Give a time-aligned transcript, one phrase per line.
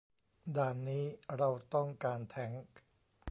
[0.55, 1.03] ด่านนี้
[1.37, 2.63] เราต้องการแทงค์